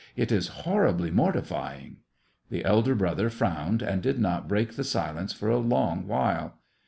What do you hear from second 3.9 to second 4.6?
did not